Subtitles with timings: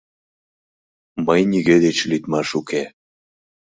[1.25, 2.83] Мый нигӧ деч лӱдмаш уке!